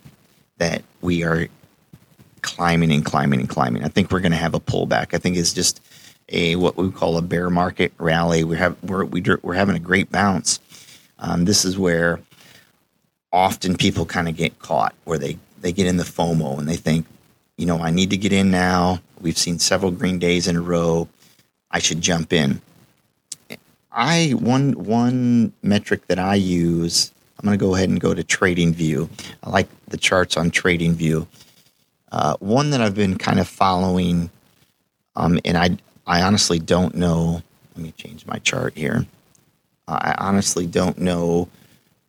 that 0.57 0.83
we 1.01 1.23
are 1.23 1.47
climbing 2.41 2.91
and 2.91 3.05
climbing 3.05 3.41
and 3.41 3.49
climbing. 3.49 3.83
I 3.83 3.89
think 3.89 4.11
we're 4.11 4.19
going 4.19 4.31
to 4.31 4.37
have 4.37 4.55
a 4.55 4.59
pullback. 4.59 5.13
I 5.13 5.17
think 5.17 5.37
it's 5.37 5.53
just 5.53 5.81
a 6.29 6.55
what 6.55 6.77
we 6.77 6.91
call 6.91 7.17
a 7.17 7.21
bear 7.21 7.49
market 7.49 7.93
rally. 7.97 8.43
We 8.43 8.57
have 8.57 8.81
we're 8.83 9.05
we, 9.05 9.21
are 9.27 9.39
we 9.41 9.51
are 9.51 9.57
having 9.57 9.75
a 9.75 9.79
great 9.79 10.11
bounce. 10.11 10.59
Um, 11.19 11.45
this 11.45 11.65
is 11.65 11.77
where 11.77 12.19
often 13.31 13.77
people 13.77 14.05
kind 14.05 14.27
of 14.27 14.35
get 14.35 14.59
caught 14.59 14.93
where 15.03 15.17
they 15.17 15.37
they 15.61 15.71
get 15.71 15.87
in 15.87 15.97
the 15.97 16.03
FOMO 16.03 16.59
and 16.59 16.67
they 16.67 16.75
think, 16.75 17.05
you 17.57 17.65
know, 17.65 17.79
I 17.79 17.91
need 17.91 18.09
to 18.11 18.17
get 18.17 18.31
in 18.31 18.51
now. 18.51 19.01
We've 19.21 19.37
seen 19.37 19.59
several 19.59 19.91
green 19.91 20.19
days 20.19 20.47
in 20.47 20.55
a 20.55 20.61
row. 20.61 21.07
I 21.71 21.79
should 21.79 22.01
jump 22.01 22.31
in. 22.31 22.61
I 23.91 24.31
one 24.31 24.73
one 24.73 25.53
metric 25.63 26.07
that 26.07 26.19
I 26.19 26.35
use. 26.35 27.11
I'm 27.39 27.45
going 27.45 27.57
to 27.57 27.63
go 27.63 27.75
ahead 27.75 27.89
and 27.89 27.99
go 27.99 28.13
to 28.13 28.23
Trading 28.23 28.73
View. 28.73 29.09
I 29.43 29.49
like 29.49 29.67
the 29.87 29.97
charts 29.97 30.37
on 30.37 30.49
Trading 30.49 30.93
View. 30.93 31.27
Uh, 32.11 32.35
one 32.39 32.71
that 32.71 32.81
I've 32.81 32.95
been 32.95 33.17
kind 33.17 33.39
of 33.39 33.47
following, 33.47 34.31
um, 35.15 35.39
and 35.45 35.57
I 35.57 35.77
I 36.07 36.21
honestly 36.21 36.57
don't 36.57 36.95
know. 36.95 37.43
Let 37.75 37.83
me 37.83 37.91
change 37.91 38.25
my 38.25 38.39
chart 38.39 38.75
here. 38.75 39.05
I 39.87 40.15
honestly 40.17 40.65
don't 40.65 40.97
know 40.97 41.49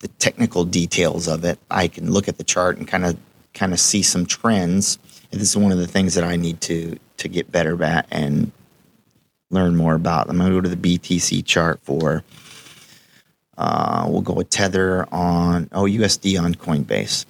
the 0.00 0.08
technical 0.08 0.64
details 0.64 1.28
of 1.28 1.44
it. 1.44 1.58
I 1.70 1.88
can 1.88 2.10
look 2.10 2.28
at 2.28 2.38
the 2.38 2.44
chart 2.44 2.78
and 2.78 2.86
kind 2.86 3.04
of 3.04 3.18
kind 3.54 3.72
of 3.72 3.80
see 3.80 4.02
some 4.02 4.26
trends. 4.26 4.98
And 5.30 5.40
this 5.40 5.50
is 5.50 5.56
one 5.56 5.72
of 5.72 5.78
the 5.78 5.86
things 5.86 6.14
that 6.14 6.24
I 6.24 6.36
need 6.36 6.60
to 6.62 6.98
to 7.18 7.28
get 7.28 7.50
better 7.50 7.82
at 7.82 8.06
and 8.10 8.52
learn 9.50 9.76
more 9.76 9.94
about. 9.94 10.28
I'm 10.28 10.38
going 10.38 10.50
to 10.50 10.56
go 10.56 10.60
to 10.60 10.74
the 10.74 10.98
BTC 10.98 11.44
chart 11.44 11.80
for. 11.82 12.22
Uh, 13.56 14.06
we'll 14.08 14.20
go 14.20 14.34
with 14.34 14.50
Tether 14.50 15.12
on 15.12 15.68
oh 15.72 15.82
USD 15.82 16.40
on 16.40 16.54
Coinbase, 16.54 17.26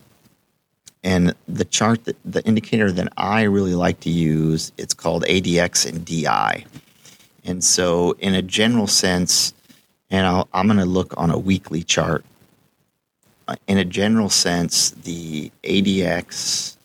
and 1.08 1.34
the 1.48 1.64
chart 1.64 2.04
that 2.04 2.16
the 2.24 2.44
indicator 2.44 2.92
that 2.92 3.08
I 3.16 3.42
really 3.42 3.74
like 3.74 4.00
to 4.00 4.10
use 4.10 4.72
it's 4.76 4.92
called 4.92 5.24
ADX 5.24 5.88
and 5.88 6.04
DI, 6.04 6.66
and 7.44 7.64
so 7.64 8.12
in 8.18 8.34
a 8.34 8.42
general 8.42 8.86
sense, 8.86 9.54
and 10.10 10.26
i 10.26 10.60
am 10.60 10.66
going 10.66 10.78
to 10.78 10.84
look 10.84 11.14
on 11.16 11.30
a 11.30 11.38
weekly 11.38 11.82
chart 11.82 12.24
uh, 13.48 13.56
in 13.66 13.78
a 13.78 13.84
general 13.84 14.28
sense, 14.28 14.90
the 14.90 15.50
ADX 15.64 16.76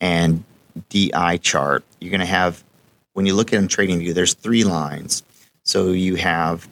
and 0.00 0.42
DI 0.88 1.36
chart, 1.36 1.84
you're 2.00 2.10
going 2.10 2.20
to 2.20 2.26
have, 2.26 2.64
when 3.12 3.26
you 3.26 3.34
look 3.34 3.52
at 3.52 3.56
them 3.56 3.68
trading 3.68 4.00
view, 4.00 4.12
there's 4.12 4.34
three 4.34 4.64
lines. 4.64 5.22
So 5.62 5.92
you 5.92 6.16
have 6.16 6.68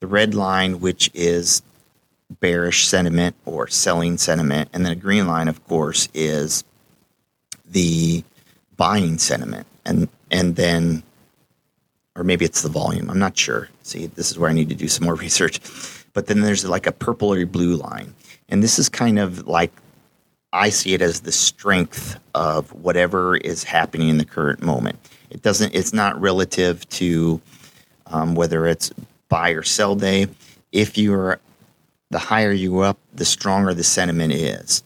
the 0.00 0.08
red 0.08 0.34
line, 0.34 0.80
which 0.80 1.08
is 1.14 1.62
bearish 2.30 2.86
sentiment 2.86 3.36
or 3.44 3.68
selling 3.68 4.18
sentiment. 4.18 4.70
And 4.72 4.84
then 4.84 4.92
a 4.92 4.96
green 4.96 5.26
line, 5.26 5.48
of 5.48 5.64
course, 5.66 6.08
is 6.14 6.64
the 7.66 8.24
buying 8.76 9.18
sentiment. 9.18 9.66
And, 9.84 10.08
and 10.30 10.56
then, 10.56 11.02
or 12.16 12.24
maybe 12.24 12.44
it's 12.44 12.62
the 12.62 12.68
volume. 12.68 13.10
I'm 13.10 13.18
not 13.18 13.36
sure. 13.36 13.68
See, 13.82 14.06
this 14.06 14.30
is 14.30 14.38
where 14.38 14.50
I 14.50 14.54
need 14.54 14.68
to 14.70 14.74
do 14.74 14.88
some 14.88 15.04
more 15.04 15.14
research. 15.26 15.60
But 16.12 16.26
then 16.26 16.40
there's 16.40 16.64
like 16.64 16.86
a 16.86 16.92
purple 16.92 17.32
or 17.32 17.44
blue 17.46 17.76
line. 17.76 18.14
And 18.48 18.62
this 18.62 18.78
is 18.78 18.88
kind 18.88 19.18
of 19.18 19.46
like 19.46 19.72
I 20.52 20.70
see 20.70 20.94
it 20.94 21.02
as 21.02 21.22
the 21.22 21.32
strength 21.32 22.16
of 22.32 22.72
whatever 22.72 23.36
is 23.36 23.64
happening 23.64 24.08
in 24.08 24.18
the 24.18 24.24
current 24.24 24.62
moment. 24.62 25.00
It 25.28 25.42
doesn't. 25.42 25.74
It's 25.74 25.92
not 25.92 26.20
relative 26.20 26.88
to 26.90 27.40
um, 28.06 28.36
whether 28.36 28.66
it's 28.68 28.92
buy 29.28 29.50
or 29.50 29.64
sell 29.64 29.96
day. 29.96 30.28
If 30.70 30.96
you're 30.96 31.40
the 32.14 32.20
higher 32.20 32.52
you 32.52 32.78
up, 32.78 32.96
the 33.12 33.24
stronger 33.24 33.74
the 33.74 33.82
sentiment 33.82 34.32
is. 34.32 34.84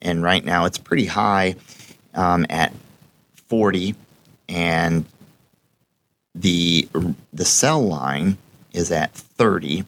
And 0.00 0.22
right 0.22 0.42
now, 0.42 0.64
it's 0.64 0.78
pretty 0.78 1.04
high 1.04 1.56
um, 2.14 2.46
at 2.48 2.72
40, 3.48 3.94
and 4.48 5.04
the 6.34 6.88
the 7.34 7.44
sell 7.44 7.82
line 7.82 8.38
is 8.72 8.90
at 8.90 9.12
30, 9.12 9.84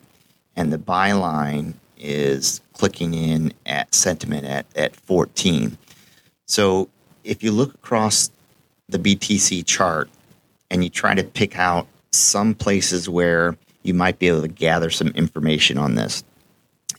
and 0.55 0.71
the 0.71 0.77
buy 0.77 1.13
line 1.13 1.73
is 1.97 2.61
clicking 2.75 3.15
in 3.15 3.55
at 3.65 3.95
sentiment 3.95 4.45
at, 4.45 4.67
at 4.77 4.95
14. 4.95 5.79
So 6.45 6.91
if 7.25 7.43
you 7.43 7.53
look 7.53 7.73
across 7.73 8.31
the 8.91 8.99
BTC 8.99 9.65
chart 9.65 10.11
and 10.71 10.85
you 10.85 10.91
try 10.91 11.15
to 11.15 11.25
pick 11.25 11.59
out 11.59 11.87
some 12.11 12.55
places 12.55 13.09
where 13.09 13.57
you 13.83 13.95
might 13.95 14.19
be 14.19 14.29
able 14.29 14.43
to 14.43 14.49
gather 14.49 14.91
some 14.91 15.09
information 15.09 15.79
on 15.79 15.95
this, 15.95 16.23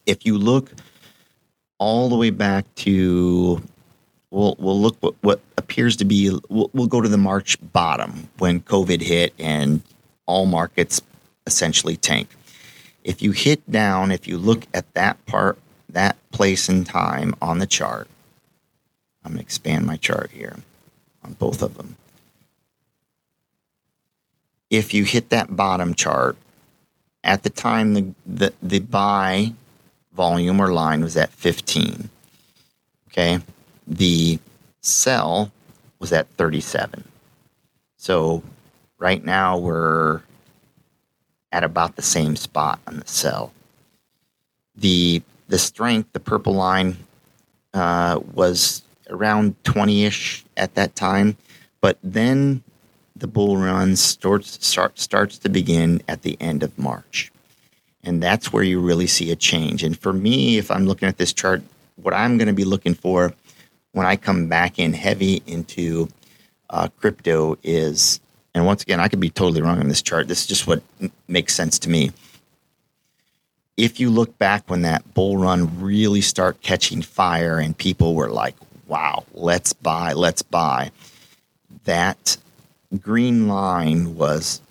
if 0.05 0.25
you 0.25 0.38
look 0.38 0.72
all 1.77 2.10
the 2.10 2.15
way 2.15 2.29
back 2.29 2.65
to 2.75 3.62
we'll 4.31 4.55
we'll 4.60 4.79
look 4.79 4.98
what, 5.01 5.15
what 5.22 5.39
appears 5.57 5.95
to 5.98 6.05
be 6.05 6.38
we'll, 6.50 6.69
we'll 6.74 6.88
go 6.88 7.01
to 7.01 7.10
the 7.10 7.17
March 7.17 7.57
bottom 7.74 8.29
when 8.38 8.62
COVID 8.62 9.01
hit 9.01 9.33
and 9.39 9.81
all 10.25 10.45
markets 10.45 11.01
essentially 11.45 11.95
tanked 11.95 12.33
if 13.03 13.22
you 13.22 13.31
hit 13.31 13.69
down, 13.69 14.12
if 14.12 14.27
you 14.27 14.38
look 14.38 14.65
at 14.74 14.91
that 14.93 15.24
part, 15.25 15.57
that 15.89 16.15
place 16.31 16.69
in 16.69 16.83
time 16.83 17.36
on 17.41 17.60
the 17.60 17.67
chart, 17.67 18.07
I'm 19.24 19.31
going 19.31 19.39
to 19.39 19.43
expand 19.43 19.86
my 19.86 19.98
chart 19.98 20.31
here 20.31 20.57
on 21.24 21.33
both 21.33 21.62
of 21.62 21.75
them. 21.75 21.98
If 24.69 24.93
you 24.93 25.03
hit 25.03 25.29
that 25.29 25.55
bottom 25.55 25.93
chart, 25.93 26.38
at 27.24 27.43
the 27.43 27.50
time 27.50 27.93
the, 27.93 28.13
the, 28.25 28.53
the 28.62 28.79
buy 28.79 29.53
volume 30.15 30.60
or 30.60 30.72
line 30.72 31.01
was 31.01 31.17
at 31.17 31.32
15. 31.32 32.10
Okay. 33.10 33.39
The 33.88 34.39
sell 34.82 35.51
was 36.00 36.13
at 36.13 36.27
37. 36.29 37.03
So 37.98 38.43
right 38.98 39.24
now 39.24 39.58
we're 39.58 40.22
at 41.51 41.63
about 41.63 41.96
the 41.96 42.01
same 42.01 42.36
spot 42.36 42.79
on 42.88 42.98
the 42.98 43.08
sell. 43.08 43.53
The 44.75 45.22
the 45.48 45.60
strength, 45.60 46.13
the 46.13 46.20
purple 46.20 46.53
line, 46.53 46.98
uh, 47.74 48.20
was 48.34 48.82
around 49.10 49.62
20 49.63 50.05
ish 50.05 50.43
at 50.58 50.74
that 50.75 50.96
time, 50.96 51.38
but 51.79 51.98
then 52.01 52.63
the 53.15 53.27
bull 53.27 53.58
run 53.58 53.96
starts 53.96 54.65
start, 54.65 54.98
starts 54.98 55.38
to 55.39 55.50
begin 55.50 56.01
at 56.08 56.24
the 56.24 56.38
end 56.41 56.63
of 56.63 56.77
March, 56.77 57.32
And 58.03 58.22
that's 58.22 58.51
where 58.51 58.63
you 58.63 58.79
really 58.79 59.07
see 59.07 59.31
a 59.31 59.36
change. 59.36 59.83
And 59.83 59.98
for 59.98 60.12
me, 60.12 60.57
if 60.57 60.69
I'm 60.69 60.86
looking 60.86 61.07
at 61.07 61.17
this 61.17 61.31
chart, 61.31 61.62
what 61.95 62.13
I'm 62.13 62.38
going 62.38 62.48
to 62.48 62.53
be 62.53 62.65
looking 62.65 62.93
for 62.93 63.33
when 63.93 64.05
I 64.05 64.15
come 64.15 64.48
back 64.48 64.79
in 64.79 64.93
heavy 64.93 65.41
into 65.48 66.10
uh, 66.69 66.89
crypto 66.98 67.57
is, 67.63 68.19
and 68.53 68.65
once 68.65 68.83
again, 68.83 69.00
I 69.00 69.07
could 69.07 69.19
be 69.19 69.29
totally 69.29 69.62
wrong 69.62 69.79
on 69.79 69.88
this 69.88 70.01
chart. 70.01 70.27
This 70.27 70.41
is 70.41 70.48
just 70.48 70.67
what 70.67 70.81
m- 71.01 71.12
makes 71.27 71.53
sense 71.53 71.79
to 71.79 71.89
me. 71.89 72.12
If 73.77 74.00
you 74.00 74.10
look 74.10 74.38
back 74.38 74.69
when 74.69 74.81
that 74.81 75.13
bull 75.13 75.38
run 75.38 75.81
really 75.81 76.22
start 76.22 76.62
catching 76.62 77.01
fire 77.01 77.57
and 77.57 77.77
people 77.77 78.15
were 78.15 78.29
like, 78.29 78.55
wow, 78.88 79.24
let's 79.33 79.74
buy, 79.74 80.13
let's 80.13 80.41
buy, 80.41 80.91
that 81.86 82.38
green 83.00 83.48
line 83.48 84.15
was 84.15 84.62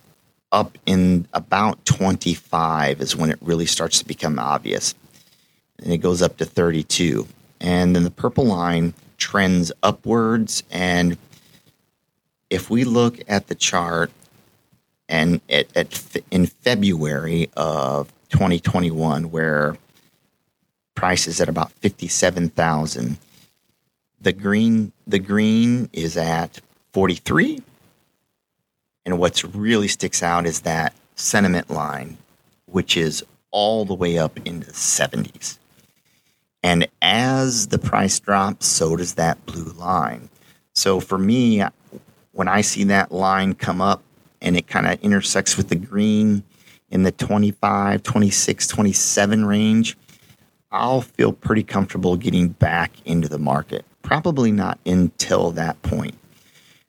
up 0.52 0.76
in 0.86 1.26
about 1.32 1.84
25 1.86 3.00
is 3.00 3.16
when 3.16 3.30
it 3.30 3.38
really 3.40 3.66
starts 3.66 3.98
to 3.98 4.04
become 4.04 4.38
obvious. 4.38 4.94
And 5.78 5.92
it 5.92 5.98
goes 5.98 6.22
up 6.22 6.36
to 6.36 6.44
32. 6.44 7.26
And 7.60 7.96
then 7.96 8.04
the 8.04 8.10
purple 8.10 8.44
line 8.44 8.94
trends 9.16 9.72
upwards. 9.82 10.62
And 10.70 11.16
if 12.50 12.70
we 12.70 12.84
look 12.84 13.18
at 13.26 13.48
the 13.48 13.54
chart 13.54 14.12
and 15.08 15.40
at, 15.48 15.74
at 15.76 16.16
in 16.30 16.46
February 16.46 17.50
of 17.56 18.12
2021, 18.28 19.30
where 19.30 19.76
price 20.94 21.26
is 21.26 21.40
at 21.40 21.48
about 21.48 21.72
57,000, 21.72 23.18
the 24.20 24.32
green 24.32 24.92
the 25.06 25.18
green 25.18 25.88
is 25.92 26.16
at 26.16 26.60
43 26.92 27.60
and 29.04 29.18
what's 29.18 29.44
really 29.44 29.88
sticks 29.88 30.22
out 30.22 30.46
is 30.46 30.60
that 30.60 30.94
sentiment 31.16 31.70
line, 31.70 32.18
which 32.66 32.96
is 32.96 33.24
all 33.50 33.84
the 33.84 33.94
way 33.94 34.18
up 34.18 34.38
into 34.44 34.66
the 34.66 34.72
70s. 34.72 35.58
And 36.62 36.86
as 37.00 37.68
the 37.68 37.78
price 37.78 38.20
drops, 38.20 38.66
so 38.66 38.96
does 38.96 39.14
that 39.14 39.44
blue 39.46 39.72
line. 39.72 40.28
So 40.74 41.00
for 41.00 41.18
me, 41.18 41.62
when 42.32 42.48
I 42.48 42.60
see 42.60 42.84
that 42.84 43.12
line 43.12 43.54
come 43.54 43.80
up 43.80 44.02
and 44.40 44.56
it 44.56 44.66
kind 44.66 44.86
of 44.86 45.00
intersects 45.02 45.56
with 45.56 45.68
the 45.68 45.76
green 45.76 46.44
in 46.90 47.02
the 47.02 47.12
25, 47.12 48.02
26, 48.02 48.66
27 48.66 49.44
range, 49.44 49.96
I'll 50.70 51.02
feel 51.02 51.32
pretty 51.32 51.62
comfortable 51.62 52.16
getting 52.16 52.48
back 52.48 52.92
into 53.04 53.28
the 53.28 53.38
market. 53.38 53.84
Probably 54.02 54.52
not 54.52 54.78
until 54.86 55.50
that 55.52 55.80
point. 55.82 56.16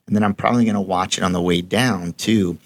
And 0.06 0.14
then 0.14 0.22
I'm 0.22 0.34
probably 0.34 0.64
going 0.64 0.74
to 0.74 0.80
watch 0.80 1.18
it 1.18 1.24
on 1.24 1.32
the 1.32 1.40
way 1.40 1.60
down 1.60 2.12
too, 2.14 2.58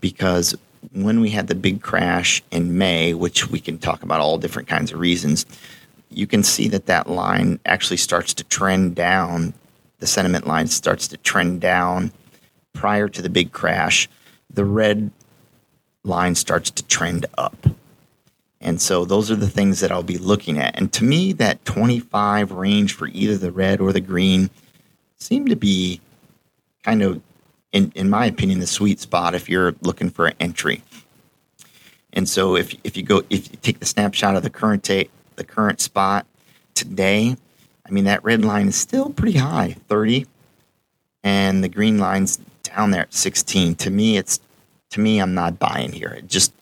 because 0.00 0.54
when 0.92 1.20
we 1.20 1.30
had 1.30 1.48
the 1.48 1.54
big 1.54 1.82
crash 1.82 2.42
in 2.50 2.78
May, 2.78 3.12
which 3.12 3.48
we 3.50 3.60
can 3.60 3.78
talk 3.78 4.02
about 4.02 4.20
all 4.20 4.38
different 4.38 4.68
kinds 4.68 4.92
of 4.92 5.00
reasons, 5.00 5.44
you 6.10 6.26
can 6.26 6.42
see 6.42 6.68
that 6.68 6.86
that 6.86 7.08
line 7.08 7.58
actually 7.66 7.96
starts 7.96 8.32
to 8.34 8.44
trend 8.44 8.94
down. 8.94 9.52
The 9.98 10.06
sentiment 10.06 10.46
line 10.46 10.68
starts 10.68 11.08
to 11.08 11.16
trend 11.18 11.60
down 11.60 12.12
prior 12.72 13.08
to 13.08 13.22
the 13.22 13.28
big 13.28 13.52
crash. 13.52 14.08
The 14.48 14.64
red 14.64 15.10
line 16.04 16.34
starts 16.34 16.70
to 16.70 16.84
trend 16.84 17.26
up. 17.36 17.66
And 18.60 18.80
so 18.80 19.04
those 19.04 19.30
are 19.30 19.36
the 19.36 19.50
things 19.50 19.80
that 19.80 19.92
I'll 19.92 20.02
be 20.02 20.18
looking 20.18 20.58
at. 20.58 20.76
And 20.78 20.92
to 20.94 21.04
me, 21.04 21.32
that 21.34 21.64
25 21.64 22.52
range 22.52 22.94
for 22.94 23.08
either 23.08 23.36
the 23.36 23.52
red 23.52 23.80
or 23.80 23.92
the 23.92 24.00
green 24.00 24.50
seem 25.18 25.46
to 25.48 25.56
be 25.56 26.00
kind 26.86 27.02
of, 27.02 27.20
in, 27.72 27.92
in 27.96 28.08
my 28.08 28.26
opinion, 28.26 28.60
the 28.60 28.66
sweet 28.66 29.00
spot 29.00 29.34
if 29.34 29.48
you're 29.48 29.74
looking 29.82 30.08
for 30.08 30.26
an 30.26 30.34
entry. 30.38 30.82
And 32.12 32.28
so 32.28 32.54
if, 32.54 32.74
if 32.84 32.96
you 32.96 33.02
go, 33.02 33.22
if 33.28 33.50
you 33.50 33.58
take 33.60 33.80
the 33.80 33.86
snapshot 33.86 34.36
of 34.36 34.44
the 34.44 34.50
current 34.50 34.84
ta- 34.84 35.10
the 35.34 35.44
current 35.44 35.80
spot 35.80 36.26
today, 36.74 37.36
I 37.84 37.90
mean, 37.90 38.04
that 38.04 38.22
red 38.22 38.44
line 38.44 38.68
is 38.68 38.76
still 38.76 39.10
pretty 39.10 39.36
high, 39.36 39.76
30, 39.88 40.26
and 41.24 41.62
the 41.62 41.68
green 41.68 41.98
line's 41.98 42.38
down 42.62 42.92
there 42.92 43.02
at 43.02 43.14
16. 43.14 43.74
To 43.74 43.90
me, 43.90 44.16
it's, 44.16 44.38
to 44.90 45.00
me, 45.00 45.18
I'm 45.18 45.34
not 45.34 45.58
buying 45.58 45.90
here. 45.90 46.10
It 46.10 46.28
just, 46.28 46.52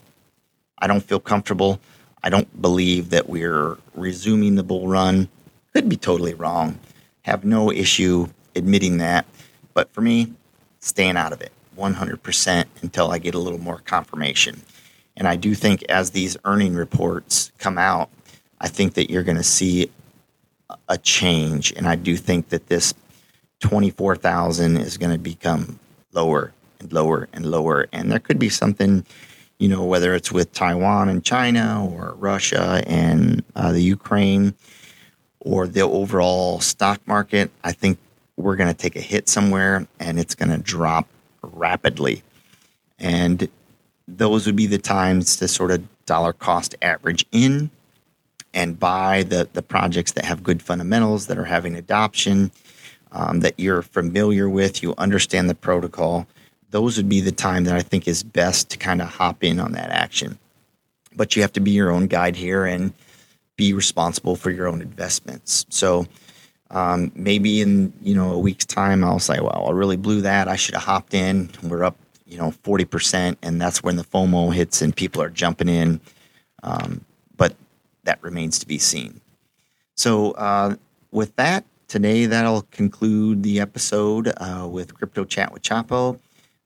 I 0.78 0.86
don't 0.86 1.04
feel 1.04 1.20
comfortable. 1.20 1.80
I 2.22 2.30
don't 2.30 2.60
believe 2.60 3.10
that 3.10 3.28
we're 3.28 3.76
resuming 3.94 4.54
the 4.54 4.62
bull 4.62 4.88
run. 4.88 5.28
Could 5.74 5.88
be 5.88 5.96
totally 5.96 6.32
wrong. 6.32 6.78
Have 7.22 7.44
no 7.44 7.70
issue 7.70 8.28
admitting 8.56 8.96
that. 8.98 9.26
But 9.74 9.92
for 9.92 10.00
me, 10.00 10.32
staying 10.80 11.16
out 11.16 11.32
of 11.32 11.40
it 11.40 11.52
100% 11.76 12.64
until 12.82 13.10
I 13.10 13.18
get 13.18 13.34
a 13.34 13.38
little 13.38 13.60
more 13.60 13.78
confirmation. 13.84 14.62
And 15.16 15.28
I 15.28 15.36
do 15.36 15.54
think 15.54 15.82
as 15.84 16.10
these 16.10 16.36
earning 16.44 16.74
reports 16.74 17.52
come 17.58 17.78
out, 17.78 18.10
I 18.60 18.68
think 18.68 18.94
that 18.94 19.10
you're 19.10 19.22
going 19.22 19.36
to 19.36 19.42
see 19.42 19.90
a 20.88 20.98
change. 20.98 21.72
And 21.76 21.86
I 21.86 21.96
do 21.96 22.16
think 22.16 22.48
that 22.48 22.68
this 22.68 22.94
24,000 23.60 24.76
is 24.76 24.96
going 24.96 25.12
to 25.12 25.18
become 25.18 25.78
lower 26.12 26.52
and 26.80 26.92
lower 26.92 27.28
and 27.32 27.46
lower. 27.46 27.88
And 27.92 28.10
there 28.10 28.18
could 28.18 28.38
be 28.38 28.48
something, 28.48 29.04
you 29.58 29.68
know, 29.68 29.84
whether 29.84 30.14
it's 30.14 30.32
with 30.32 30.52
Taiwan 30.52 31.08
and 31.08 31.24
China 31.24 31.86
or 31.90 32.14
Russia 32.18 32.82
and 32.86 33.44
uh, 33.54 33.72
the 33.72 33.82
Ukraine 33.82 34.54
or 35.40 35.66
the 35.66 35.82
overall 35.82 36.60
stock 36.60 37.00
market. 37.06 37.50
I 37.62 37.72
think 37.72 37.98
we're 38.36 38.56
going 38.56 38.68
to 38.68 38.74
take 38.74 38.96
a 38.96 39.00
hit 39.00 39.28
somewhere 39.28 39.86
and 40.00 40.18
it's 40.18 40.34
going 40.34 40.50
to 40.50 40.58
drop 40.58 41.08
rapidly. 41.42 42.22
And 42.98 43.48
those 44.06 44.46
would 44.46 44.56
be 44.56 44.66
the 44.66 44.78
times 44.78 45.36
to 45.36 45.48
sort 45.48 45.70
of 45.70 45.86
dollar 46.06 46.32
cost 46.32 46.74
average 46.82 47.24
in 47.32 47.70
and 48.52 48.78
buy 48.78 49.24
the, 49.24 49.48
the 49.52 49.62
projects 49.62 50.12
that 50.12 50.24
have 50.24 50.42
good 50.42 50.62
fundamentals, 50.62 51.26
that 51.26 51.38
are 51.38 51.44
having 51.44 51.74
adoption, 51.74 52.52
um, 53.12 53.40
that 53.40 53.58
you're 53.58 53.82
familiar 53.82 54.48
with, 54.48 54.82
you 54.82 54.94
understand 54.98 55.48
the 55.50 55.54
protocol. 55.54 56.26
Those 56.70 56.96
would 56.96 57.08
be 57.08 57.20
the 57.20 57.32
time 57.32 57.64
that 57.64 57.74
I 57.74 57.82
think 57.82 58.06
is 58.06 58.22
best 58.22 58.70
to 58.70 58.78
kind 58.78 59.00
of 59.00 59.08
hop 59.08 59.42
in 59.42 59.60
on 59.60 59.72
that 59.72 59.90
action. 59.90 60.38
But 61.16 61.36
you 61.36 61.42
have 61.42 61.52
to 61.52 61.60
be 61.60 61.70
your 61.70 61.90
own 61.90 62.06
guide 62.06 62.36
here 62.36 62.64
and 62.64 62.92
be 63.56 63.72
responsible 63.72 64.34
for 64.34 64.50
your 64.50 64.66
own 64.66 64.82
investments. 64.82 65.64
So, 65.68 66.06
um, 66.74 67.12
maybe 67.14 67.60
in 67.60 67.92
you 68.02 68.14
know 68.14 68.32
a 68.32 68.38
week's 68.38 68.66
time, 68.66 69.04
I'll 69.04 69.20
say, 69.20 69.38
"Well, 69.40 69.66
I 69.68 69.70
really 69.70 69.96
blew 69.96 70.20
that. 70.22 70.48
I 70.48 70.56
should 70.56 70.74
have 70.74 70.82
hopped 70.82 71.14
in. 71.14 71.48
We're 71.62 71.84
up, 71.84 71.96
you 72.26 72.36
know, 72.36 72.50
forty 72.50 72.84
percent, 72.84 73.38
and 73.42 73.60
that's 73.60 73.82
when 73.82 73.96
the 73.96 74.02
FOMO 74.02 74.52
hits 74.52 74.82
and 74.82 74.94
people 74.94 75.22
are 75.22 75.30
jumping 75.30 75.68
in." 75.68 76.00
Um, 76.64 77.04
but 77.36 77.54
that 78.02 78.22
remains 78.22 78.58
to 78.58 78.66
be 78.66 78.78
seen. 78.78 79.20
So, 79.94 80.32
uh, 80.32 80.74
with 81.12 81.36
that, 81.36 81.64
today 81.86 82.26
that'll 82.26 82.62
conclude 82.72 83.44
the 83.44 83.60
episode 83.60 84.32
uh, 84.36 84.66
with 84.68 84.94
Crypto 84.94 85.24
Chat 85.24 85.52
with 85.52 85.62
Chapo. 85.62 86.18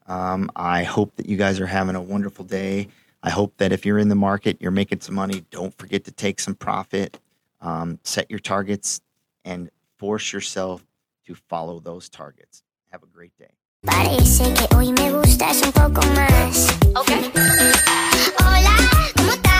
Um, 0.06 0.50
I 0.56 0.84
hope 0.84 1.14
that 1.16 1.28
you 1.28 1.36
guys 1.36 1.60
are 1.60 1.66
having 1.66 1.94
a 1.94 2.00
wonderful 2.00 2.46
day. 2.46 2.88
I 3.22 3.28
hope 3.28 3.52
that 3.58 3.72
if 3.72 3.84
you're 3.84 3.98
in 3.98 4.08
the 4.08 4.14
market, 4.14 4.56
you're 4.58 4.70
making 4.70 5.02
some 5.02 5.16
money. 5.16 5.44
Don't 5.50 5.76
forget 5.76 6.04
to 6.04 6.12
take 6.12 6.40
some 6.40 6.54
profit, 6.54 7.18
um, 7.60 7.98
set 8.04 8.30
your 8.30 8.38
targets, 8.38 9.02
and 9.44 9.68
force 9.98 10.32
yourself 10.32 10.86
to 11.26 11.34
follow 11.34 11.80
those 11.80 12.08
targets. 12.08 12.62
Have 12.90 13.02
a 13.02 13.06
great 13.06 13.32
day. 13.38 13.54
Parece 13.84 14.54
que 14.54 14.76
hoy 14.76 14.92
me 14.92 15.12
gustas 15.12 15.62
un 15.62 15.72
poco 15.72 16.00
más. 16.14 16.68
Okay. 16.96 17.30
Hola, 18.40 18.76
¿cómo 19.16 19.32
estás? 19.32 19.57